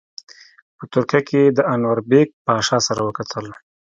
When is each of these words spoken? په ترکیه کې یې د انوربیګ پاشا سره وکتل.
په 0.77 0.83
ترکیه 0.93 1.21
کې 1.27 1.37
یې 1.43 1.49
د 1.57 1.59
انوربیګ 1.73 2.27
پاشا 2.45 2.77
سره 2.87 3.01
وکتل. 3.07 3.45